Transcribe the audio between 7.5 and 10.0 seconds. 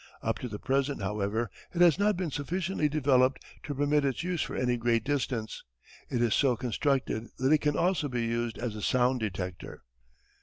it can also be used as a sound detector.